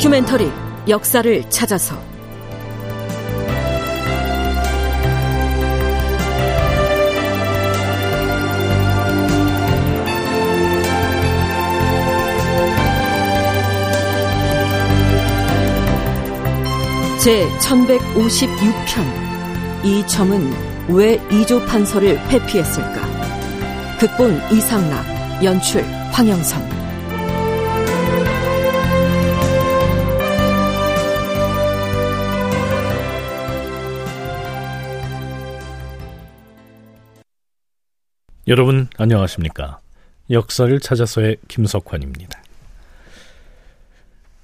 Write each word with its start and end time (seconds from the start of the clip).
다큐멘터리 0.00 0.50
역사를 0.88 1.50
찾아서. 1.50 1.94
제 17.18 17.46
1156편. 17.58 19.84
이 19.84 20.06
점은 20.06 20.50
왜 20.88 21.20
이조 21.30 21.66
판서를 21.66 22.18
회피했을까? 22.30 23.98
극본 23.98 24.40
이상락, 24.50 25.44
연출 25.44 25.82
황영선 26.12 26.79
여러분 38.50 38.88
안녕하십니까? 38.96 39.78
역사를 40.28 40.80
찾아서의 40.80 41.36
김석환입니다. 41.46 42.42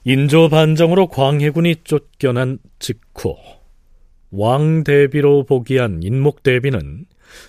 인조 0.05 0.49
반정으로 0.49 1.09
광해군이 1.09 1.83
쫓겨난 1.83 2.61
직후 2.79 3.35
왕대비로 4.31 5.43
복귀한 5.47 6.05
인목대비는 6.05 7.07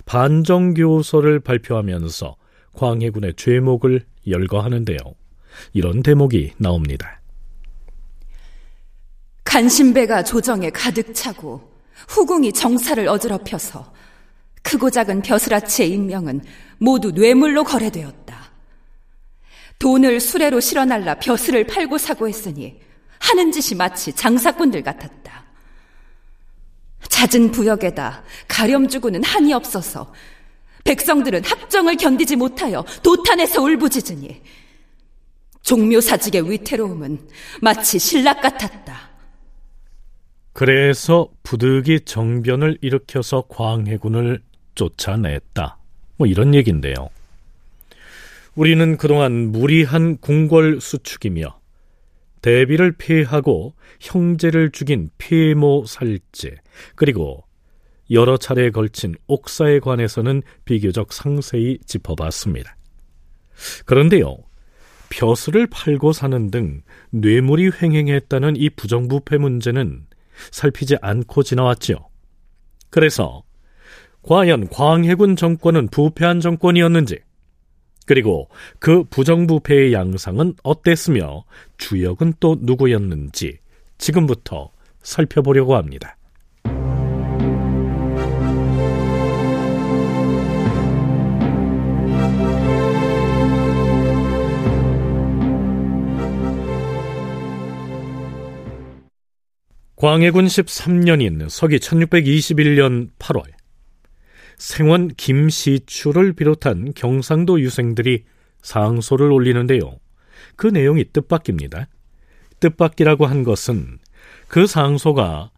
반정교서를 0.07 1.41
발표하면서 1.41 2.35
광해군의 2.73 3.35
죄목을 3.35 4.01
열거하는데요. 4.27 4.97
이런 5.73 6.01
대목이 6.01 6.53
나옵니다. 6.57 7.21
간신배가 9.43 10.23
조정에 10.23 10.71
가득 10.71 11.13
차고 11.13 11.71
후궁이 12.07 12.51
정사를 12.53 13.07
어지럽혀서 13.07 13.93
크고 14.67 14.89
작은 14.89 15.21
벼슬아치의 15.21 15.91
인명은 15.91 16.41
모두 16.77 17.11
뇌물로 17.11 17.63
거래되었다. 17.63 18.51
돈을 19.79 20.19
수레로 20.19 20.59
실어날라 20.59 21.19
벼슬을 21.19 21.65
팔고 21.65 21.97
사고 21.97 22.27
했으니 22.27 22.77
하는 23.19 23.51
짓이 23.53 23.77
마치 23.77 24.11
장사꾼들 24.11 24.83
같았다. 24.83 25.45
잦은 27.07 27.51
부역에다 27.51 28.23
가렴 28.49 28.89
주고는 28.89 29.23
한이 29.23 29.53
없어서 29.53 30.13
백성들은 30.83 31.45
합정을 31.45 31.95
견디지 31.95 32.35
못하여 32.35 32.83
도탄에서 33.03 33.61
울부짖으니 33.61 34.41
종묘사직의 35.61 36.51
위태로움은 36.51 37.29
마치 37.61 37.99
신락 37.99 38.41
같았다. 38.41 39.11
그래서 40.51 41.29
부득이 41.43 42.01
정변을 42.03 42.79
일으켜서 42.81 43.43
광해군을 43.47 44.41
쫓아냈다. 44.77 45.77
뭐 46.15 46.27
이런 46.27 46.55
얘기인데요. 46.55 47.09
우리는 48.55 48.97
그동안 48.97 49.51
무리한 49.51 50.17
궁궐 50.17 50.79
수축이며 50.79 51.59
대비를 52.41 52.93
피하고 52.93 53.73
형제를 53.99 54.71
죽인 54.71 55.09
피모 55.17 55.85
살제 55.85 56.55
그리고 56.95 57.43
여러 58.09 58.37
차례에 58.37 58.69
걸친 58.69 59.15
옥사에 59.27 59.79
관해서는 59.79 60.43
비교적 60.63 61.11
상세히 61.11 61.77
짚어봤습니다. 61.85 62.77
그런데요, 63.85 64.37
벼슬을 65.09 65.67
팔고 65.67 66.13
사는 66.13 66.49
등 66.51 66.83
뇌물이 67.09 67.71
횡행했다는 67.81 68.55
이 68.55 68.69
부정부패 68.69 69.37
문제는 69.39 70.05
살피지 70.51 70.97
않고 71.01 71.43
지나왔지요. 71.43 71.97
그래서 72.89 73.43
과연 74.27 74.67
광해군 74.67 75.37
정권은 75.37 75.87
부패한 75.87 76.41
정권이었는지, 76.41 77.19
그리고 78.05 78.49
그 78.77 79.05
부정부패의 79.05 79.93
양상은 79.93 80.53
어땠으며 80.63 81.45
주역은 81.77 82.33
또 82.41 82.57
누구였는지 82.59 83.59
지금부터 83.97 84.71
살펴보려고 85.01 85.77
합니다. 85.77 86.17
광해군 99.95 100.45
13년인 100.47 101.49
서기 101.49 101.77
1621년 101.77 103.09
8월 103.19 103.56
생원 104.57 105.09
김시추를 105.09 106.33
비롯한 106.33 106.93
경상도 106.95 107.61
유생들이 107.61 108.23
상소를 108.61 109.31
올리는데요. 109.31 109.99
그 110.55 110.67
내용이 110.67 111.05
뜻밖입니다. 111.13 111.87
뜻밖이라고 112.59 113.27
한 113.27 113.43
것은 113.43 113.99
그 114.47 114.65
상소가 114.65 115.51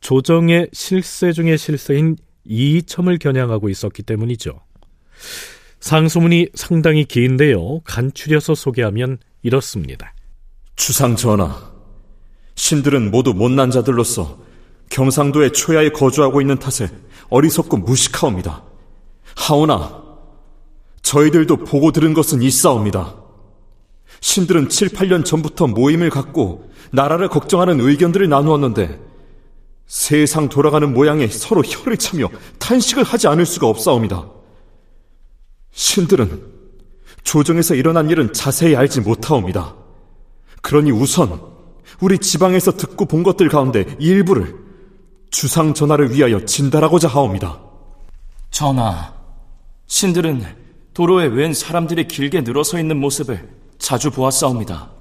조정의 0.00 0.68
실세 0.72 1.32
중의 1.32 1.56
실세인 1.56 2.16
이첨을 2.44 3.18
겨냥하고 3.18 3.70
있었기 3.70 4.02
때문이죠. 4.02 4.60
상소문이 5.80 6.48
상당히 6.54 7.04
긴데요. 7.04 7.80
간추려서 7.80 8.54
소개하면 8.54 9.18
이렇습니다. 9.42 10.14
주상 10.76 11.16
전하, 11.16 11.72
신들은 12.54 13.10
모두 13.10 13.32
못난 13.32 13.70
자들로서 13.70 14.43
경상도의 14.94 15.52
초야에 15.52 15.88
거주하고 15.88 16.40
있는 16.40 16.56
탓에 16.56 16.88
어리석고 17.28 17.78
무식하옵니다. 17.78 18.62
하오나 19.34 20.04
저희들도 21.02 21.56
보고 21.64 21.90
들은 21.90 22.14
것은 22.14 22.42
있사옵니다. 22.42 23.16
신들은 24.20 24.68
7, 24.68 24.90
8년 24.90 25.24
전부터 25.24 25.66
모임을 25.66 26.10
갖고 26.10 26.70
나라를 26.92 27.28
걱정하는 27.28 27.80
의견들을 27.80 28.28
나누었는데 28.28 29.00
세상 29.86 30.48
돌아가는 30.48 30.94
모양에 30.94 31.26
서로 31.26 31.62
혀를 31.62 31.96
차며 31.96 32.28
탄식을 32.60 33.02
하지 33.02 33.26
않을 33.26 33.46
수가 33.46 33.66
없사옵니다. 33.66 34.30
신들은 35.72 36.40
조정에서 37.24 37.74
일어난 37.74 38.08
일은 38.10 38.32
자세히 38.32 38.76
알지 38.76 39.00
못하옵니다. 39.00 39.74
그러니 40.62 40.92
우선 40.92 41.40
우리 42.00 42.18
지방에서 42.18 42.76
듣고 42.76 43.06
본 43.06 43.24
것들 43.24 43.48
가운데 43.48 43.96
일부를 43.98 44.63
주상 45.34 45.74
전하를 45.74 46.12
위하여 46.12 46.44
진달하고자 46.44 47.08
하옵니다. 47.08 47.60
전하, 48.52 49.12
신들은 49.88 50.44
도로에 50.94 51.26
웬 51.26 51.52
사람들이 51.52 52.06
길게 52.06 52.42
늘어서 52.42 52.78
있는 52.78 53.00
모습을 53.00 53.48
자주 53.78 54.12
보았사옵니다. 54.12 54.92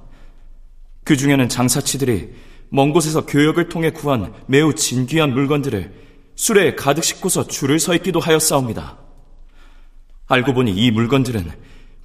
그 1.04 1.16
중에는 1.16 1.50
장사치들이 1.50 2.34
먼 2.70 2.92
곳에서 2.92 3.28
교역을 3.28 3.70
통해 3.70 3.92
구한 3.92 4.34
매우 4.48 4.74
진귀한 4.74 5.34
물건들을 5.34 5.94
수레에 6.34 6.74
가득 6.74 7.04
싣고서 7.04 7.46
줄을 7.46 7.80
서 7.80 7.94
있기도 7.94 8.20
하였사옵니다. 8.20 8.98
알고 10.26 10.56
보니 10.56 10.72
이 10.72 10.90
물건들은 10.90 11.52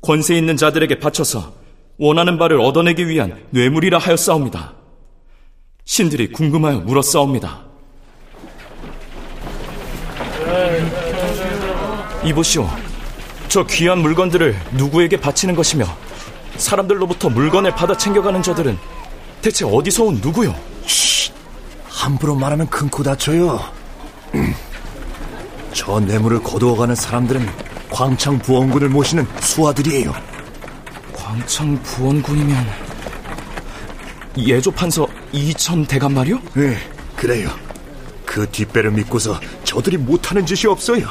권세 0.03 0.37
있는 0.37 0.59
자들에게 0.59 0.99
바쳐서 0.99 1.55
원하는 1.97 2.37
바를 2.37 2.60
얻어내기 2.60 3.09
위한 3.09 3.43
뇌물이라 3.50 3.97
하였사옵니다. 3.97 4.75
신들이 5.87 6.31
궁금하여 6.31 6.81
물었사옵니다. 6.81 7.68
이보시오. 12.24 12.68
저 13.48 13.65
귀한 13.66 13.98
물건들을 13.98 14.59
누구에게 14.72 15.18
바치는 15.18 15.54
것이며 15.54 15.86
사람들로부터 16.56 17.30
물건을 17.30 17.74
받아 17.74 17.97
챙겨가는 17.97 18.42
저들은 18.42 18.78
대체 19.41 19.65
어디서 19.65 20.04
온 20.04 20.15
누구요? 20.16 20.54
쉿! 20.86 21.32
함부로 21.88 22.34
말하면 22.34 22.68
큰코 22.68 23.03
다쳐요. 23.03 23.60
저 25.72 26.00
뇌물을 26.00 26.42
거두어가는 26.42 26.94
사람들은 26.94 27.48
광창 27.91 28.38
부원군을 28.38 28.88
모시는 28.88 29.26
수하들이에요. 29.41 30.12
광창 31.15 31.80
부원군이면 31.82 32.66
예조 34.38 34.70
판서 34.72 35.06
이천 35.32 35.86
대감 35.86 36.15
말이요? 36.15 36.41
네, 36.54 36.76
그래요. 37.16 37.50
그 38.24 38.48
뒷배를 38.50 38.91
믿고서 38.91 39.41
저들이 39.65 39.97
못하는 39.97 40.44
짓이 40.44 40.70
없어요. 40.70 41.09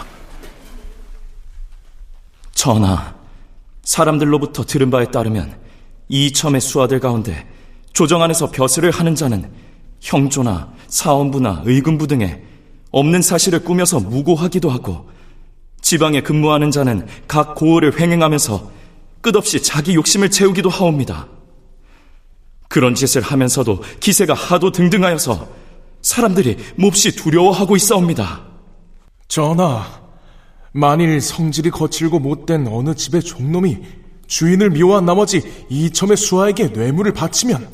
전하, 2.68 3.16
사람들로부터 3.84 4.66
들은 4.66 4.92
바에 4.92 5.06
따르면 5.10 5.58
이첨의 6.10 6.60
수하들 6.60 7.00
가운데 7.00 7.48
조정 7.94 8.22
안에서 8.22 8.52
벼슬을 8.52 8.92
하는 8.92 9.16
자는 9.16 9.50
형조나 10.02 10.74
사원부나 10.90 11.62
의금부 11.64 12.08
등에 12.08 12.44
없는 12.92 13.22
사실을 13.22 13.64
꾸며서 13.64 14.02
무고하기도 14.02 14.70
하고 14.70 15.10
지방에 15.80 16.20
근무하는 16.20 16.70
자는 16.70 17.08
각 17.30 17.56
고을을 17.56 17.98
횡행하면서 18.02 18.70
끝없이 19.22 19.64
자기 19.64 19.96
욕심을 19.96 20.30
채우기도 20.30 20.68
하옵니다. 20.68 21.30
그런 22.68 22.96
짓을 22.96 23.22
하면서도 23.22 23.82
기세가 24.02 24.34
하도 24.34 24.74
등등하여서 24.74 25.48
사람들이 26.02 26.58
몹시 26.76 27.16
두려워하고 27.16 27.78
있사옵니다. 27.78 28.42
전하, 29.30 30.07
만일 30.78 31.20
성질이 31.22 31.72
거칠고 31.72 32.20
못된 32.20 32.68
어느 32.68 32.94
집의 32.94 33.24
종놈이 33.24 33.80
주인을 34.28 34.70
미워한 34.70 35.08
나머지 35.08 35.42
이첨의 35.70 36.18
수하에게 36.18 36.68
뇌물을 36.68 37.14
바치면 37.14 37.68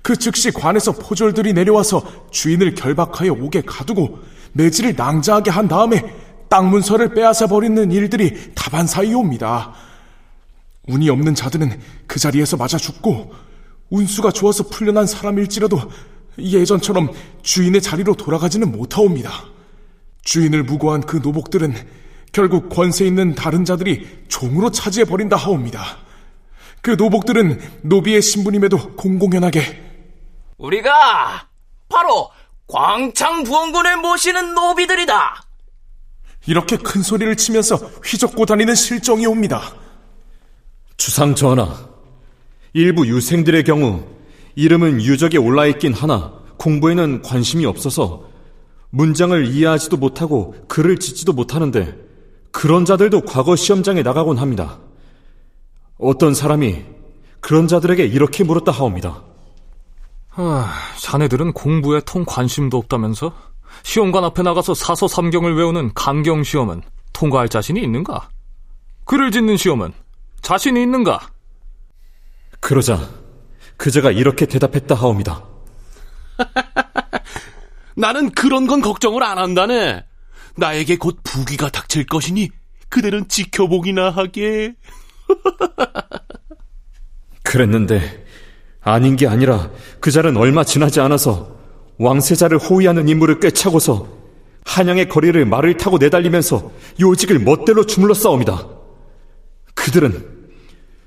그 0.00 0.14
즉시 0.14 0.52
관에서 0.52 0.92
포졸들이 0.92 1.54
내려와서 1.54 2.30
주인을 2.30 2.76
결박하여 2.76 3.32
옥에 3.32 3.62
가두고 3.66 4.20
매질을 4.52 4.94
낭자하게 4.94 5.50
한 5.50 5.66
다음에 5.66 6.04
땅 6.48 6.70
문서를 6.70 7.14
빼앗아 7.14 7.48
버리는 7.48 7.90
일들이 7.90 8.54
다반사이옵니다. 8.54 9.74
운이 10.86 11.10
없는 11.10 11.34
자들은 11.34 11.80
그 12.06 12.20
자리에서 12.20 12.56
맞아 12.56 12.78
죽고 12.78 13.32
운수가 13.90 14.30
좋아서 14.30 14.68
풀려난 14.68 15.08
사람일지라도 15.08 15.80
예전처럼 16.38 17.10
주인의 17.42 17.82
자리로 17.82 18.14
돌아가지는 18.14 18.70
못하옵니다. 18.70 19.32
주인을 20.22 20.62
무고한 20.62 21.00
그 21.00 21.16
노복들은 21.16 21.74
결국 22.32 22.68
권세 22.68 23.06
있는 23.06 23.34
다른 23.34 23.64
자들이 23.64 24.24
종으로 24.28 24.70
차지해 24.70 25.04
버린다 25.04 25.36
하옵니다. 25.36 25.98
그 26.82 26.92
노복들은 26.92 27.80
노비의 27.82 28.22
신부님에도 28.22 28.94
공공연하게 28.96 29.82
우리가 30.58 31.48
바로 31.88 32.30
광창부원군을 32.68 33.96
모시는 33.96 34.54
노비들이다. 34.54 35.42
이렇게 36.46 36.76
큰 36.76 37.02
소리를 37.02 37.36
치면서 37.36 37.76
휘젓고 37.76 38.46
다니는 38.46 38.74
실정이 38.74 39.26
옵니다. 39.26 39.74
주상 40.96 41.34
전하, 41.34 41.76
일부 42.72 43.06
유생들의 43.06 43.64
경우 43.64 44.04
이름은 44.54 45.02
유적에 45.02 45.38
올라 45.38 45.66
있긴 45.66 45.92
하나 45.92 46.32
공부에는 46.58 47.22
관심이 47.22 47.66
없어서 47.66 48.28
문장을 48.90 49.46
이해하지도 49.46 49.96
못하고 49.96 50.54
글을 50.68 50.98
짓지도 50.98 51.32
못하는데 51.32 52.05
그런 52.50 52.84
자들도 52.84 53.22
과거 53.22 53.56
시험장에 53.56 54.02
나가곤 54.02 54.38
합니다. 54.38 54.78
어떤 55.98 56.34
사람이 56.34 56.84
그런 57.40 57.68
자들에게 57.68 58.04
이렇게 58.04 58.44
물었다 58.44 58.72
하옵니다. 58.72 59.22
아, 60.30 60.72
자네들은 61.00 61.52
공부에 61.52 62.00
통 62.04 62.24
관심도 62.26 62.76
없다면서? 62.76 63.32
시험관 63.82 64.24
앞에 64.24 64.42
나가서 64.42 64.74
사서 64.74 65.08
삼경을 65.08 65.56
외우는 65.56 65.92
감경 65.94 66.42
시험은 66.42 66.82
통과할 67.12 67.48
자신이 67.48 67.80
있는가? 67.80 68.28
글을 69.04 69.30
짓는 69.30 69.56
시험은 69.56 69.92
자신이 70.42 70.82
있는가? 70.82 71.20
그러자 72.60 72.98
그자가 73.76 74.10
이렇게 74.10 74.46
대답했다 74.46 74.94
하옵니다. 74.94 75.44
나는 77.96 78.30
그런 78.30 78.66
건 78.66 78.80
걱정을 78.80 79.22
안 79.22 79.38
한다네. 79.38 80.04
나에게 80.56 80.96
곧 80.96 81.18
부귀가 81.22 81.70
닥칠 81.70 82.06
것이니 82.06 82.50
그들은 82.88 83.28
지켜보기나 83.28 84.10
하게. 84.10 84.74
그랬는데 87.42 88.24
아닌 88.80 89.16
게 89.16 89.26
아니라 89.26 89.70
그 90.00 90.10
자는 90.10 90.36
얼마 90.36 90.64
지나지 90.64 91.00
않아서 91.00 91.56
왕세자를 91.98 92.58
호위하는 92.58 93.08
인물을 93.08 93.40
꿰차고서 93.40 94.08
한양의 94.64 95.08
거리를 95.08 95.44
말을 95.44 95.76
타고 95.76 95.98
내달리면서 95.98 96.70
요직을 97.00 97.38
멋대로 97.38 97.86
주물러 97.86 98.14
싸웁니다. 98.14 98.68
그들은 99.74 100.36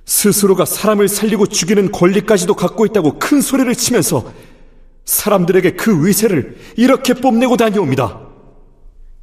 스스로가 0.06 0.66
사람을 0.66 1.08
살리고 1.08 1.48
죽이는 1.48 1.92
권리까지도 1.92 2.56
갖고 2.56 2.86
있다고 2.86 3.20
큰 3.20 3.42
소리를 3.42 3.74
치면서 3.76 4.32
사람들에게 5.06 5.76
그 5.76 6.06
위세를 6.06 6.58
이렇게 6.78 7.14
뽐내고 7.14 7.58
다녀옵니다. 7.58 8.29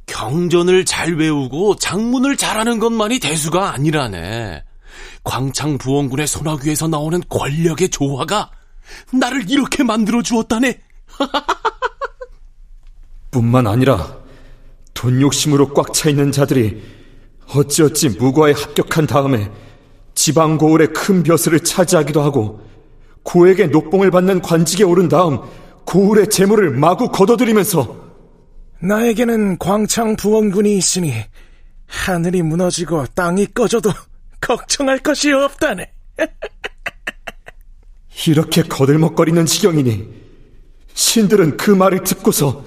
경전을 0.07 0.85
잘 0.85 1.15
외우고 1.15 1.75
장문을 1.75 2.37
잘하는 2.37 2.79
것만이 2.79 3.19
대수가 3.19 3.73
아니라네. 3.73 4.63
광창 5.23 5.77
부원군의 5.77 6.25
소나귀에서 6.27 6.87
나오는 6.87 7.21
권력의 7.29 7.89
조화가 7.89 8.49
나를 9.13 9.49
이렇게 9.49 9.83
만들어 9.83 10.23
주었다네. 10.23 10.79
뿐만 13.29 13.67
아니라 13.67 14.17
돈 14.93 15.21
욕심으로 15.21 15.73
꽉 15.73 15.93
차 15.93 16.09
있는 16.09 16.31
자들이 16.31 16.81
어찌어찌 17.53 18.09
무과에 18.09 18.53
합격한 18.53 19.07
다음에 19.07 19.51
지방 20.15 20.57
고을의 20.57 20.93
큰 20.93 21.21
벼슬을 21.21 21.59
차지하기도 21.59 22.21
하고 22.21 22.61
고에게 23.23 23.67
녹봉을 23.67 24.09
받는 24.09 24.41
관직에 24.41 24.83
오른 24.83 25.09
다음 25.09 25.39
고을의 25.85 26.29
재물을 26.29 26.71
마구 26.71 27.09
걷어들이면서 27.09 28.06
나에게는 28.79 29.57
광창 29.57 30.15
부원군이 30.15 30.77
있으니 30.77 31.13
하늘이 31.87 32.41
무너지고 32.41 33.05
땅이 33.15 33.47
꺼져도 33.53 33.91
걱정할 34.41 34.99
것이 34.99 35.31
없다네. 35.31 35.91
이렇게 38.27 38.63
거들먹거리는 38.63 39.45
지경이니 39.45 40.27
신들은 40.93 41.57
그 41.57 41.71
말을 41.71 42.03
듣고서 42.03 42.65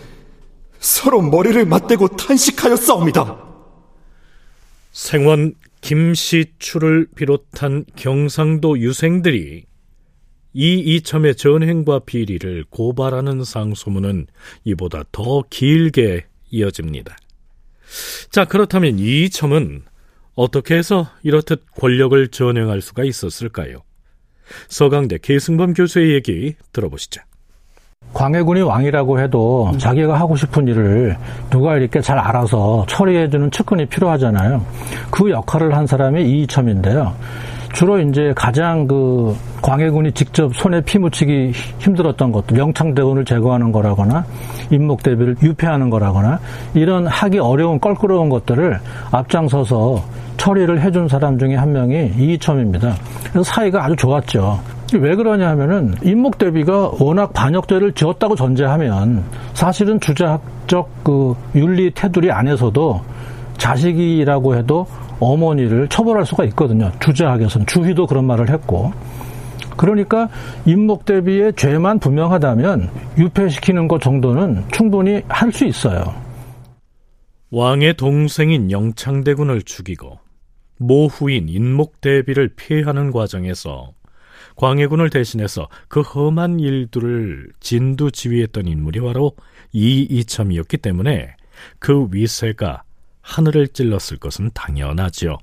서로 0.78 1.20
머리를 1.20 1.64
맞대고 1.66 2.16
탄식하여 2.16 2.76
싸웁니다. 2.76 3.36
생원 4.92 5.54
김시추를 5.80 7.08
비롯한 7.14 7.84
경상도 7.96 8.78
유생들이 8.78 9.64
이 10.52 10.78
이첨의 10.78 11.36
전행과 11.36 12.00
비리를 12.00 12.64
고발하는 12.70 13.44
상소문은 13.44 14.26
이보다 14.64 15.04
더 15.12 15.42
길게 15.48 16.26
이어집니다. 16.50 17.16
자, 18.30 18.44
그렇다면 18.44 18.98
이 18.98 19.24
이첨은 19.24 19.82
어떻게 20.34 20.76
해서 20.76 21.08
이렇듯 21.22 21.64
권력을 21.74 22.28
전행할 22.28 22.80
수가 22.80 23.04
있었을까요? 23.04 23.82
서강대 24.68 25.18
계승범 25.22 25.74
교수의 25.74 26.12
얘기 26.14 26.54
들어보시죠. 26.72 27.22
광해군이 28.14 28.62
왕이라고 28.62 29.20
해도 29.20 29.70
자기가 29.78 30.18
하고 30.18 30.34
싶은 30.34 30.66
일을 30.66 31.16
누가 31.50 31.76
이렇게 31.76 32.00
잘 32.00 32.18
알아서 32.18 32.84
처리해주는 32.88 33.50
측근이 33.50 33.86
필요하잖아요. 33.86 34.66
그 35.10 35.30
역할을 35.30 35.76
한 35.76 35.86
사람이 35.86 36.24
이이첨인데요. 36.24 37.14
주로 37.72 38.00
이제 38.00 38.32
가장 38.36 38.86
그 38.86 39.36
광해군이 39.62 40.12
직접 40.12 40.54
손에 40.54 40.80
피 40.82 40.98
묻히기 40.98 41.52
힘들었던 41.78 42.32
것들, 42.32 42.58
영창대군을 42.58 43.24
제거하는 43.24 43.72
거라거나 43.72 44.24
임목 44.70 45.02
대비를 45.02 45.36
유폐하는 45.42 45.90
거라거나 45.90 46.40
이런 46.74 47.06
하기 47.06 47.38
어려운 47.38 47.80
껄끄러운 47.80 48.28
것들을 48.28 48.78
앞장서서 49.12 50.02
처리를 50.36 50.80
해준 50.80 51.06
사람 51.08 51.38
중에 51.38 51.54
한 51.54 51.72
명이 51.72 52.12
이이첨입니다. 52.18 52.94
그래서 53.30 53.42
사이가 53.42 53.84
아주 53.84 53.96
좋았죠. 53.96 54.58
왜 54.94 55.14
그러냐 55.14 55.48
하면은 55.50 55.94
임목 56.02 56.38
대비가 56.38 56.90
워낙 56.98 57.32
반역죄를 57.32 57.92
지었다고 57.92 58.34
전제하면 58.34 59.22
사실은 59.54 60.00
주자학적 60.00 60.88
그 61.04 61.36
윤리 61.54 61.92
테두리 61.92 62.32
안에서도 62.32 63.00
자식이라고 63.58 64.56
해도 64.56 64.86
어머니를 65.20 65.88
처벌할 65.88 66.26
수가 66.26 66.44
있거든요. 66.46 66.90
주자학에서는 67.00 67.66
주희도 67.66 68.06
그런 68.06 68.24
말을 68.24 68.50
했고 68.50 68.92
그러니까 69.76 70.28
임목 70.66 71.04
대비의 71.04 71.54
죄만 71.56 72.00
분명하다면 72.00 72.90
유폐시키는 73.18 73.88
것 73.88 74.00
정도는 74.00 74.64
충분히 74.72 75.22
할 75.28 75.52
수 75.52 75.64
있어요. 75.64 76.14
왕의 77.50 77.94
동생인 77.94 78.70
영창대군을 78.70 79.62
죽이고 79.62 80.18
모후인 80.78 81.48
인목 81.48 82.00
대비를 82.00 82.50
피하는 82.56 83.10
과정에서 83.10 83.92
광해군을 84.56 85.10
대신해서 85.10 85.68
그 85.88 86.00
험한 86.00 86.60
일들을 86.60 87.50
진두 87.60 88.10
지휘했던 88.10 88.66
인물이 88.66 89.00
바로 89.00 89.32
이이첨이었기 89.72 90.76
때문에 90.78 91.34
그 91.78 92.06
위세가 92.10 92.82
하늘을 93.22 93.68
찔렀을 93.68 94.18
것은 94.18 94.50
당연하지요. 94.54 95.38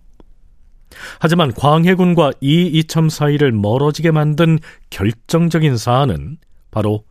하지만 1.20 1.54
광해군과 1.54 2.32
이 2.42 2.68
이첨 2.68 3.10
사이를 3.10 3.52
멀어지게 3.52 4.12
만든 4.12 4.58
결정적인 4.90 5.78
사안은 5.78 6.38
바로 6.72 7.04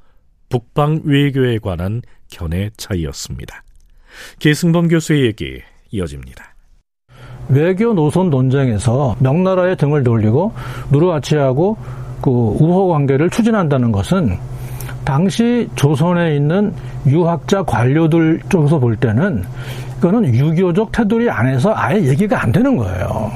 북방 0.48 1.02
외교에 1.04 1.58
관한 1.58 2.02
견해 2.30 2.70
차이였습니다. 2.76 3.62
계승범 4.38 4.88
교수의 4.88 5.26
얘기 5.26 5.60
이어집니다. 5.90 6.54
외교 7.48 7.94
노선 7.94 8.30
논쟁에서 8.30 9.16
명나라의 9.20 9.76
등을 9.76 10.02
돌리고 10.02 10.52
누르아치하고 10.90 11.76
그 12.22 12.30
우호 12.30 12.88
관계를 12.88 13.30
추진한다는 13.30 13.92
것은 13.92 14.36
당시 15.06 15.68
조선에 15.76 16.34
있는 16.34 16.74
유학자 17.06 17.62
관료들 17.62 18.40
쪽에서 18.48 18.80
볼 18.80 18.96
때는 18.96 19.44
이거는 19.98 20.34
유교적 20.34 20.90
테두리 20.90 21.30
안에서 21.30 21.72
아예 21.74 22.02
얘기가 22.02 22.42
안 22.42 22.50
되는 22.50 22.76
거예요. 22.76 23.30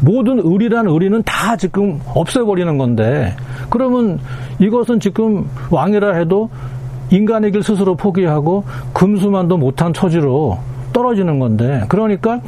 모든 0.00 0.40
의리란 0.42 0.88
의리는 0.88 1.22
다 1.24 1.54
지금 1.56 2.00
없애버리는 2.14 2.78
건데 2.78 3.36
그러면 3.68 4.18
이것은 4.58 4.98
지금 4.98 5.46
왕이라 5.70 6.14
해도 6.14 6.48
인간의 7.10 7.52
길 7.52 7.62
스스로 7.62 7.94
포기하고 7.94 8.64
금수만도 8.94 9.58
못한 9.58 9.92
처지로 9.92 10.58
떨어지는 10.94 11.38
건데 11.38 11.84
그러니까 11.88 12.40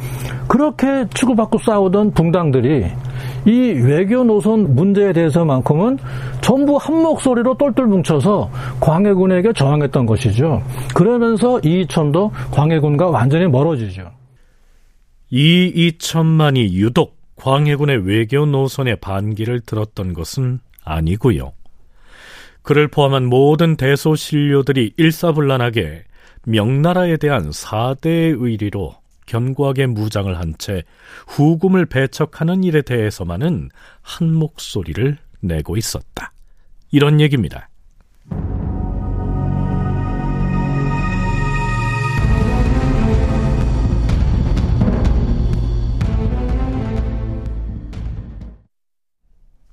그렇게 0.47 1.05
치고받고 1.13 1.59
싸우던 1.59 2.11
붕당들이 2.13 2.87
이 3.45 3.51
외교 3.51 4.23
노선 4.23 4.75
문제에 4.75 5.13
대해서만큼은 5.13 5.97
전부 6.41 6.77
한 6.77 7.01
목소리로 7.01 7.57
똘똘 7.57 7.87
뭉쳐서 7.87 8.51
광해군에게 8.79 9.53
저항했던 9.53 10.05
것이죠. 10.05 10.61
그러면서 10.93 11.59
이이천도 11.63 12.31
광해군과 12.51 13.09
완전히 13.09 13.47
멀어지죠. 13.47 14.11
이이천만이 15.31 16.75
유독 16.75 17.17
광해군의 17.35 18.05
외교 18.05 18.45
노선에 18.45 18.95
반기를 18.95 19.61
들었던 19.61 20.13
것은 20.13 20.59
아니고요. 20.83 21.53
그를 22.61 22.87
포함한 22.87 23.25
모든 23.25 23.75
대소신료들이 23.75 24.93
일사불란하게 24.97 26.03
명나라에 26.45 27.17
대한 27.17 27.51
사대의 27.51 28.35
의리로 28.37 29.00
견고하게 29.25 29.87
무장을 29.87 30.37
한 30.37 30.53
채 30.57 30.83
후금을 31.27 31.85
배척하는 31.85 32.63
일에 32.63 32.81
대해서만은 32.81 33.69
한 34.01 34.33
목소리를 34.33 35.17
내고 35.39 35.77
있었다. 35.77 36.31
이런 36.91 37.19
얘기입니다. 37.21 37.69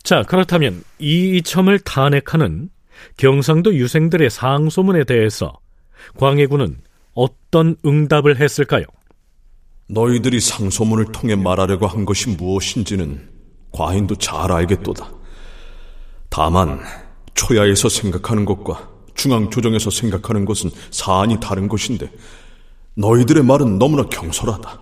자, 0.03 0.23
그렇다면 0.23 0.83
이 0.99 1.37
이첨을 1.37 1.81
탄핵하는 1.81 2.71
경상도 3.19 3.75
유생들의 3.75 4.31
상소문에 4.31 5.05
대해서 5.05 5.59
광해군은 6.17 6.79
어떤 7.13 7.77
응답을 7.85 8.41
했을까요? 8.41 8.85
너희들이 9.89 10.41
상소문을 10.41 11.13
통해 11.13 11.35
말하려고 11.35 11.87
한 11.87 12.05
것이 12.05 12.29
무엇인지는 12.31 13.31
과인도 13.73 14.17
잘 14.17 14.53
알겠도다. 14.53 15.11
다만 16.29 16.81
초야에서 17.35 17.89
생각하는 17.89 18.45
것과 18.45 18.91
중앙조정에서 19.15 19.91
생각하는 19.91 20.45
것은 20.45 20.71
사안이 20.91 21.41
다른 21.41 21.69
것인데 21.69 22.13
너희들의 22.95 23.43
말은 23.45 23.79
너무나 23.79 24.05
경솔하다. 24.05 24.81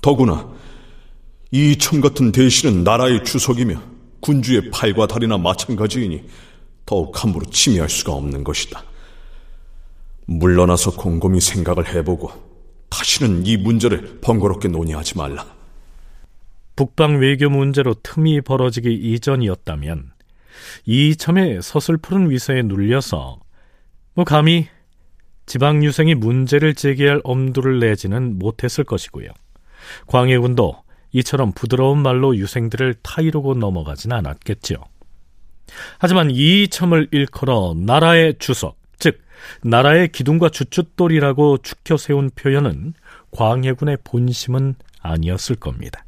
더구나 0.00 0.50
이첨 1.50 2.00
같은 2.00 2.32
대신은 2.32 2.82
나라의 2.82 3.24
주석이며 3.24 3.80
군주의 4.20 4.70
팔과 4.70 5.06
다리나 5.06 5.38
마찬가지이니 5.38 6.24
더욱 6.86 7.22
함부로 7.22 7.46
침해할 7.46 7.88
수가 7.88 8.12
없는 8.12 8.42
것이다. 8.42 8.82
물러나서 10.26 10.92
곰곰이 10.92 11.40
생각을 11.40 11.94
해보고 11.94 12.43
다시는 12.94 13.44
이 13.44 13.56
문제를 13.56 14.20
번거롭게 14.20 14.68
논의하지 14.68 15.18
말라. 15.18 15.44
북방 16.76 17.18
외교 17.20 17.50
문제로 17.50 17.94
틈이 17.94 18.42
벌어지기 18.42 18.92
이전이었다면 18.92 20.12
이참에 20.86 21.60
서슬푸른 21.60 22.30
위세에 22.30 22.62
눌려서 22.62 23.40
뭐 24.14 24.24
감히 24.24 24.68
지방 25.46 25.84
유생이 25.84 26.14
문제를 26.14 26.74
제기할 26.74 27.20
엄두를 27.24 27.80
내지는 27.80 28.38
못했을 28.38 28.84
것이고요. 28.84 29.28
광해군도 30.06 30.76
이처럼 31.12 31.52
부드러운 31.52 31.98
말로 31.98 32.36
유생들을 32.36 32.94
타이르고 33.02 33.54
넘어가진 33.54 34.12
않았겠죠. 34.12 34.76
하지만 35.98 36.30
이참을 36.30 37.08
일컬어 37.10 37.74
나라의 37.76 38.36
주석, 38.38 38.76
즉 38.76 38.83
나라의 39.62 40.08
기둥과 40.08 40.48
주춧돌이라고 40.50 41.58
축혀 41.58 41.96
세운 41.96 42.30
표현은 42.30 42.94
광해군의 43.30 43.98
본심은 44.04 44.74
아니었을 45.00 45.56
겁니다. 45.56 46.04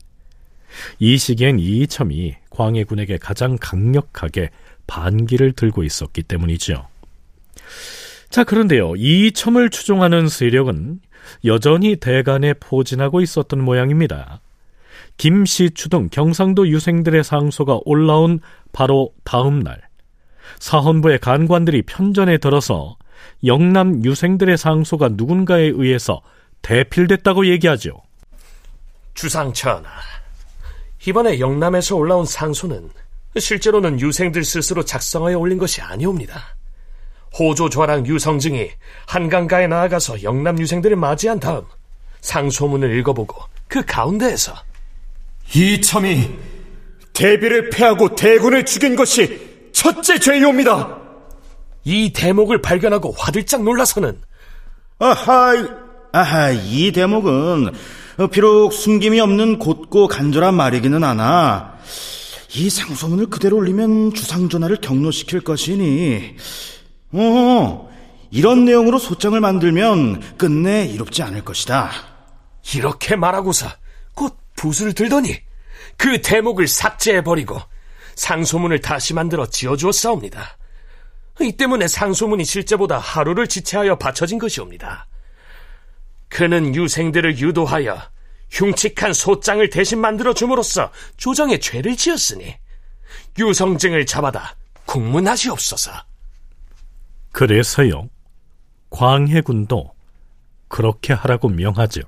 이 0.99 1.17
시기엔 1.17 1.59
이이첨이 1.59 2.35
광해군에게 2.51 3.19
가장 3.19 3.57
강력하게 3.61 4.51
반기를 4.87 5.53
들고 5.53 5.83
있었기 5.83 6.23
때문이죠. 6.23 6.87
자, 8.29 8.45
그런데요. 8.45 8.97
이이첨을 8.97 9.71
추종하는 9.71 10.29
세력은 10.29 11.01
여전히 11.45 11.97
대간에 11.97 12.55
포진하고 12.55 13.21
있었던 13.21 13.63
모양입니다. 13.63 14.41
김시추 15.17 15.89
등 15.89 16.09
경상도 16.11 16.69
유생들의 16.69 17.25
상소가 17.25 17.81
올라온 17.85 18.41
바로 18.73 19.13
다음 19.25 19.61
날 19.61 19.81
사헌부의 20.59 21.19
간관들이 21.21 21.83
편전에 21.83 22.39
들어서 22.39 22.97
영남 23.45 24.05
유생들의 24.05 24.57
상소가 24.57 25.11
누군가에 25.13 25.65
의해서 25.65 26.21
대필됐다고 26.63 27.47
얘기하죠. 27.47 28.03
주상천하, 29.15 29.91
이번에 31.07 31.41
영남에서 31.41 31.97
올라온 31.97 32.25
상소는 32.25 32.91
실제로는 33.39 34.01
유생들 34.01 34.45
스스로 34.45 34.85
작성하여 34.85 35.39
올린 35.39 35.59
것이 35.59 35.81
아니옵니다. 35.81 36.57
호조 37.39 37.69
좌랑 37.69 38.07
유성증이 38.07 38.71
한강가에 39.07 39.67
나아가서 39.67 40.23
영남 40.23 40.59
유생들을 40.59 40.97
맞이한 40.97 41.39
다음 41.39 41.65
상소문을 42.23 42.99
읽어보고 42.99 43.37
그 43.69 43.85
가운데에서 43.85 44.55
이첨이 45.55 46.39
대비를 47.13 47.71
패하고 47.71 48.15
대군을 48.15 48.65
죽인 48.65 48.97
것이 48.97 49.71
첫째 49.73 50.19
죄이옵니다. 50.19 51.06
이 51.87 52.13
대목을 52.13 52.61
발견하고 52.61 53.15
화들짝 53.17 53.63
놀라서는 53.63 54.21
아하, 54.99 55.55
아하, 56.11 56.51
이 56.51 56.91
대목은 56.91 57.73
비록 58.33 58.73
숨김이 58.73 59.21
없는 59.21 59.61
곧고 59.61 60.09
간절한 60.09 60.53
말이기는 60.55 61.05
하나 61.05 61.77
이 62.57 62.71
상소문을 62.71 63.27
그대로 63.27 63.57
올리면 63.59 64.15
주상전하를 64.15 64.79
경로시킬 64.81 65.43
것이니 65.43 66.35
어, 67.13 67.89
이런 68.33 68.65
내용으로 68.65 68.99
소장을 68.99 69.39
만들면 69.39 70.37
끝내 70.37 70.87
이롭지 70.87 71.23
않을 71.23 71.45
것이다. 71.45 71.93
이렇게 72.75 73.15
말하고서 73.15 73.69
곧 74.15 74.37
붓을 74.57 74.93
들더니 74.93 75.37
그 75.97 76.21
대목을 76.21 76.67
삭제해버리고 76.67 77.61
상소문을 78.17 78.81
다시 78.81 79.15
만들어 79.15 79.47
지어주었사옵니다. 79.47 80.56
이 81.41 81.53
때문에 81.53 81.87
상소문이 81.87 82.45
실제보다 82.45 82.99
하루를 82.99 83.47
지체하여 83.47 83.97
받쳐진 83.97 84.39
것이옵니다. 84.39 85.07
그는 86.29 86.75
유생들을 86.75 87.39
유도하여 87.39 88.01
흉측한 88.51 89.13
소장을 89.13 89.69
대신 89.71 90.01
만들어 90.01 90.33
줌으로써 90.33 90.91
조정에 91.17 91.59
죄를 91.59 91.97
지었으니 91.97 92.57
유성증을 93.39 94.07
잡아다 94.07 94.57
국문하시옵소서. 94.87 95.93
그래서요, 97.33 98.09
광해군도 98.91 99.93
그렇게 100.69 101.13
하라고 101.13 101.49
명하죠. 101.49 102.01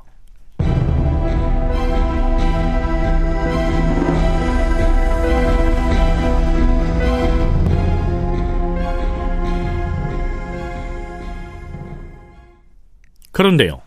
그런데요, 13.39 13.81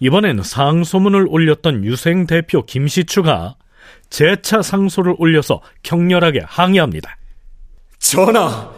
이번엔 0.00 0.42
상소문을 0.42 1.28
올렸던 1.28 1.84
유생 1.84 2.26
대표 2.26 2.64
김시추가 2.66 3.54
재차 4.10 4.60
상소를 4.60 5.14
올려서 5.18 5.60
격렬하게 5.84 6.40
항의합니다. 6.44 7.16
전하, 8.00 8.72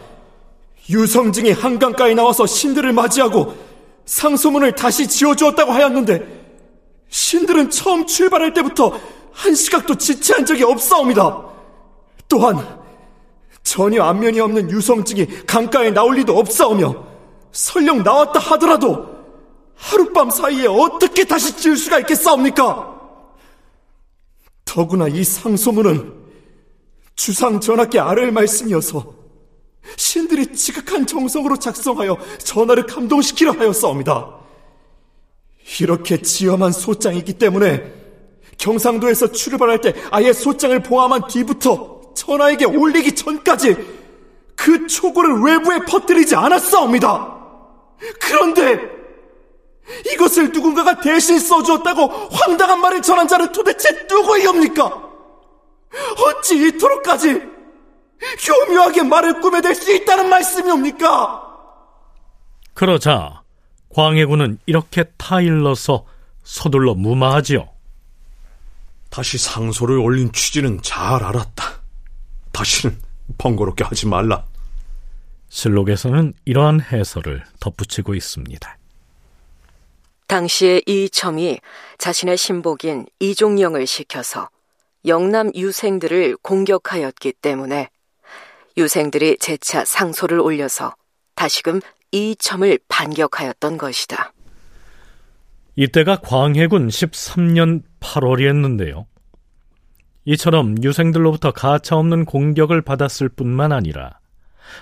유성증이 0.91 1.53
한강가에 1.53 2.13
나와서 2.13 2.45
신들을 2.45 2.93
맞이하고 2.93 3.57
상소문을 4.05 4.75
다시 4.75 5.09
지어주었다고 5.09 5.73
하였는데 5.73 6.21
신들은 7.09 7.71
처음 7.71 8.07
출발할 8.07 8.53
때부터 8.53 9.01
한 9.33 9.55
시각도 9.55 9.95
지체한 9.95 10.45
적이 10.45 10.65
없사옵니다. 10.65 11.47
또한 12.29 12.63
전혀 13.63 14.03
안면이 14.03 14.39
없는 14.39 14.71
유성증이 14.71 15.47
강가에 15.47 15.93
나올 15.93 16.17
리도 16.17 16.37
없사오며 16.39 16.95
설령 17.53 18.03
나왔다 18.03 18.39
하더라도 18.39 19.14
하룻밤 19.77 20.31
사이에 20.31 20.67
어떻게 20.67 21.25
다시 21.25 21.57
지을 21.57 21.77
수가 21.77 22.01
있겠사옵니까? 22.01 22.95
더구나 24.65 25.09
이 25.09 25.23
상소문은 25.23 26.13
주상 27.15 27.61
전하께 27.61 27.99
아랠 28.01 28.33
말씀이어서 28.33 29.15
신들이 29.97 30.53
지극한 30.55 31.07
정성으로 31.07 31.59
작성하여 31.59 32.19
전하를 32.39 32.87
감동시키려 32.87 33.53
하였사옵니다. 33.53 34.35
이렇게 35.81 36.21
지엄한 36.21 36.73
소장이기 36.73 37.35
때문에 37.35 37.93
경상도에서 38.59 39.33
출발할 39.33 39.81
때 39.81 39.95
아예 40.11 40.33
소장을 40.33 40.79
포함한 40.83 41.27
뒤부터 41.29 42.13
전하에게 42.15 42.65
올리기 42.65 43.15
전까지 43.15 43.77
그 44.57 44.87
초고를 44.87 45.41
외부에 45.43 45.79
퍼뜨리지 45.81 46.35
않았사옵니다. 46.37 47.35
그런데 48.21 49.04
이것을 50.13 50.51
누군가가 50.53 51.01
대신 51.01 51.39
써주었다고 51.39 52.07
황당한 52.33 52.81
말을 52.81 53.03
전한 53.03 53.29
자는 53.29 53.53
도대체 53.53 54.07
누구이옵니까? 54.09 55.03
어찌 56.19 56.69
이토록까지 56.69 57.43
교묘하게 58.41 59.03
말을 59.03 59.41
꾸며댈 59.41 59.75
수 59.75 59.95
있다는 59.95 60.29
말씀이옵니까? 60.29 61.43
그러자 62.73 63.43
광해군은 63.91 64.59
이렇게 64.67 65.05
타일러서 65.17 66.07
서둘러 66.43 66.95
무마하지요. 66.95 67.69
다시 69.11 69.39
상소를 69.39 69.99
올린 69.99 70.33
취지는 70.33 70.81
잘 70.83 71.23
알았다. 71.23 71.81
다시는 72.53 72.99
번거롭게 73.39 73.85
하지 73.85 74.07
말라. 74.09 74.45
실록에서는 75.51 76.33
이러한 76.45 76.81
해설을 76.81 77.45
덧붙이고 77.61 78.15
있습니다. 78.15 78.77
당시에 80.27 80.83
이첨이 80.87 81.61
자신의 81.99 82.37
신복인 82.37 83.07
이종영을 83.21 83.87
시켜서 83.87 84.49
영남 85.07 85.51
유생들을 85.55 86.39
공격하였기 86.43 87.35
때문에 87.35 87.91
유생들이 88.77 89.39
재차 89.39 89.85
상소를 89.85 90.41
올려서 90.41 90.95
다시금 91.35 91.81
이첨을 92.11 92.79
반격하였던 92.89 93.77
것이다. 93.77 94.33
이때가 95.77 96.21
광해군 96.21 96.89
13년 96.89 97.83
8월이었는데요. 98.01 99.07
이처럼 100.25 100.83
유생들로부터 100.83 101.53
가차없는 101.53 102.25
공격을 102.25 102.83
받았을 102.83 103.29
뿐만 103.29 103.73
아니라 103.73 104.19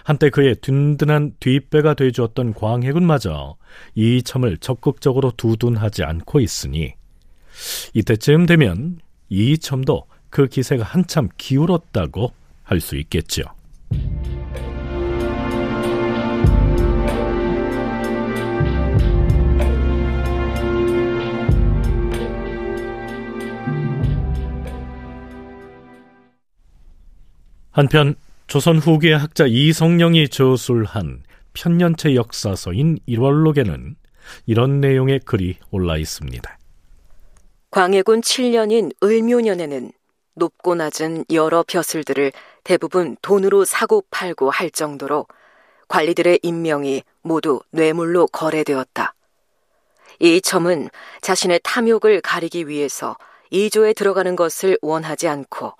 한때 0.04 0.30
그의 0.30 0.56
든든한 0.60 1.36
뒷배가 1.40 1.94
되주었던 1.94 2.54
광해군마저 2.54 3.56
이첨을 3.94 4.58
적극적으로 4.58 5.32
두둔하지 5.36 6.04
않고 6.04 6.40
있으니 6.40 6.94
이때쯤 7.94 8.46
되면 8.46 8.98
이첨도 9.28 10.06
그 10.30 10.46
기세가 10.46 10.84
한참 10.84 11.28
기울었다고 11.36 12.32
할 12.64 12.80
수 12.80 12.96
있겠죠. 12.96 13.42
한편 27.70 28.14
조선 28.52 28.76
후기의 28.76 29.16
학자 29.16 29.46
이성령이 29.46 30.28
저술한 30.28 31.22
편년체 31.54 32.14
역사서인 32.14 32.98
1월록에는 33.08 33.94
이런 34.44 34.78
내용의 34.82 35.20
글이 35.20 35.56
올라 35.70 35.96
있습니다. 35.96 36.58
광해군 37.70 38.20
7년인 38.20 38.92
을묘년에는 39.02 39.92
높고 40.34 40.74
낮은 40.74 41.24
여러 41.32 41.64
벼슬들을 41.66 42.32
대부분 42.62 43.16
돈으로 43.22 43.64
사고 43.64 44.04
팔고 44.10 44.50
할 44.50 44.70
정도로 44.70 45.26
관리들의 45.88 46.40
임명이 46.42 47.04
모두 47.22 47.60
뇌물로 47.70 48.26
거래되었다. 48.26 49.14
이 50.20 50.42
점은 50.42 50.90
자신의 51.22 51.60
탐욕을 51.62 52.20
가리기 52.20 52.68
위해서 52.68 53.16
이조에 53.48 53.94
들어가는 53.94 54.36
것을 54.36 54.76
원하지 54.82 55.28
않고 55.28 55.72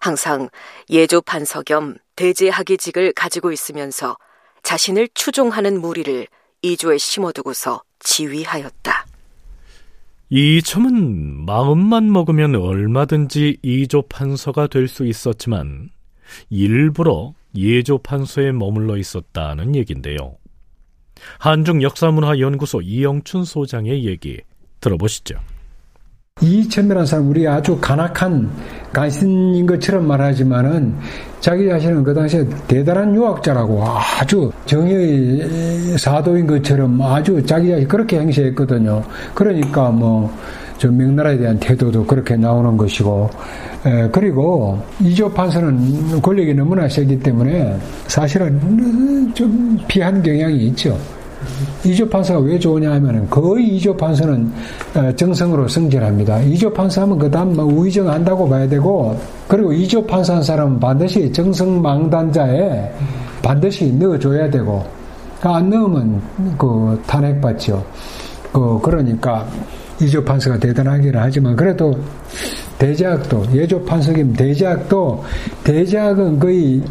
항상 0.00 0.48
예조 0.88 1.20
판서 1.20 1.62
겸 1.62 1.96
대제학위직을 2.16 3.12
가지고 3.12 3.52
있으면서 3.52 4.16
자신을 4.62 5.08
추종하는 5.14 5.80
무리를 5.80 6.26
이조에 6.62 6.98
심어두고서 6.98 7.82
지휘하였다. 8.00 9.06
이첨은 10.30 11.44
마음만 11.44 12.10
먹으면 12.12 12.54
얼마든지 12.54 13.58
이조 13.62 14.02
판서가 14.02 14.66
될 14.68 14.86
수 14.88 15.04
있었지만 15.06 15.90
일부러 16.48 17.34
예조 17.56 17.98
판서에 17.98 18.52
머물러 18.52 18.96
있었다는 18.96 19.74
얘긴데요. 19.74 20.36
한중 21.38 21.82
역사문화연구소 21.82 22.80
이영춘 22.82 23.44
소장의 23.44 24.04
얘기 24.06 24.40
들어보시죠. 24.80 25.40
이천이라는 26.40 27.06
사람 27.06 27.28
우리 27.28 27.46
아주 27.46 27.76
간악한 27.80 28.50
간신인 28.92 29.66
것처럼 29.66 30.06
말하지만은 30.06 30.94
자기 31.40 31.68
자신은 31.68 32.02
그 32.02 32.12
당시에 32.12 32.44
대단한 32.66 33.14
유학자라고 33.14 33.84
아주 33.86 34.50
정의 34.66 35.96
사도인 35.98 36.46
것처럼 36.46 37.00
아주 37.02 37.44
자기 37.44 37.68
자신 37.70 37.86
그렇게 37.86 38.18
행세했거든요. 38.18 39.02
그러니까 39.34 39.90
뭐 39.90 40.30
저 40.80 40.90
명나라에 40.90 41.36
대한 41.36 41.58
태도도 41.60 42.06
그렇게 42.06 42.36
나오는 42.36 42.74
것이고 42.74 43.28
에, 43.84 44.08
그리고 44.10 44.80
이조 44.98 45.30
판서는 45.30 46.22
권력이 46.22 46.54
너무나 46.54 46.88
세기 46.88 47.20
때문에 47.20 47.78
사실은 48.06 49.30
좀 49.34 49.78
피한 49.86 50.22
경향이 50.22 50.56
있죠. 50.68 50.98
이조 51.84 52.08
판사가 52.08 52.40
왜 52.40 52.58
좋으냐 52.58 52.92
하면 52.92 53.28
거의 53.28 53.76
이조 53.76 53.96
판사는 53.96 54.52
어, 54.94 55.12
정성으로 55.16 55.68
승진합니다. 55.68 56.40
이조 56.42 56.72
판사하면 56.72 57.18
그 57.18 57.30
다음 57.30 57.54
뭐 57.54 57.64
우의정 57.64 58.08
한다고 58.08 58.48
봐야 58.48 58.68
되고 58.68 59.18
그리고 59.48 59.72
이조 59.72 60.04
판사한 60.06 60.42
사람은 60.42 60.80
반드시 60.80 61.32
정성망단자에 61.32 62.92
반드시 63.42 63.92
넣어줘야 63.92 64.50
되고 64.50 64.84
안 65.42 65.70
넣으면 65.70 66.20
그 66.58 67.00
탄핵받죠. 67.06 67.82
그 68.52 68.78
그러니까 68.82 69.46
이조 70.00 70.24
판사가 70.24 70.58
대단하기는 70.58 71.18
하지만 71.18 71.56
그래도 71.56 71.98
대제학도 72.78 73.44
예조 73.52 73.84
판사김 73.84 74.32
대제학도 74.32 75.22
대제학은 75.64 76.38
거의 76.38 76.82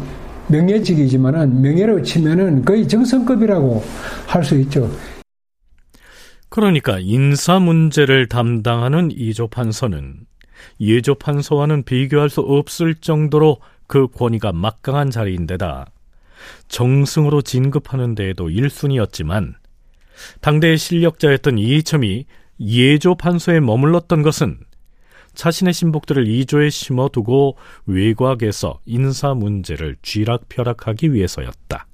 명예직이지만은 0.50 1.60
명예로 1.62 2.02
치면은 2.02 2.64
거의 2.64 2.86
정성급이라고 2.86 3.82
할 4.26 4.44
수 4.44 4.58
있죠. 4.60 4.90
그러니까 6.48 6.98
인사 6.98 7.60
문제를 7.60 8.28
담당하는 8.28 9.10
이조 9.12 9.48
판서는 9.48 10.26
예조 10.80 11.14
판서와는 11.14 11.84
비교할 11.84 12.28
수 12.28 12.40
없을 12.40 12.94
정도로 12.96 13.58
그 13.86 14.08
권위가 14.08 14.52
막강한 14.52 15.10
자리인데다 15.10 15.86
정승으로 16.68 17.42
진급하는 17.42 18.14
데에도 18.14 18.48
1순위였지만 18.48 19.54
당대의 20.40 20.76
실력자였던 20.76 21.58
이이첨이 21.58 22.26
예조 22.60 23.14
판서에 23.14 23.60
머물렀던 23.60 24.22
것은 24.22 24.58
자신의 25.34 25.72
신복들을 25.72 26.26
이조에 26.28 26.70
심어두고 26.70 27.56
외곽에서 27.86 28.80
인사 28.86 29.34
문제를 29.34 29.96
쥐락펴락하기 30.02 31.12
위해서였다. 31.12 31.86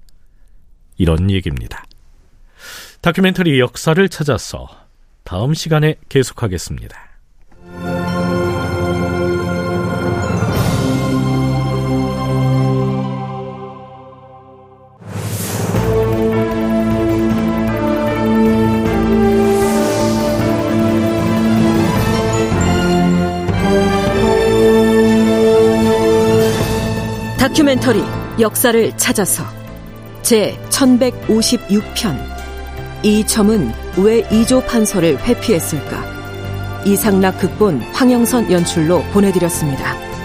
이런 0.99 1.31
얘기입니다. 1.31 1.85
다큐멘터리 3.01 3.61
역사를 3.61 4.09
찾아서 4.09 4.69
다음 5.25 5.55
시간에 5.55 5.97
계속하겠습니다. 6.09 7.16
다큐멘터리 27.47 28.03
역사를 28.41 28.97
찾아서 28.97 29.45
제 30.21 30.59
1156편 30.69 32.19
이첨은 33.05 33.73
왜 33.99 34.27
이조 34.33 34.63
판서를 34.63 35.17
회피했을까 35.25 36.83
이상락 36.85 37.39
극본 37.39 37.83
황영선 37.93 38.51
연출로 38.51 39.01
보내드렸습니다. 39.13 40.16